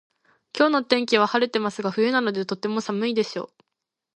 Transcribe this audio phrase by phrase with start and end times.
[0.57, 3.63] 今日の天気は晴れてますが冬なのでとても寒いでしょう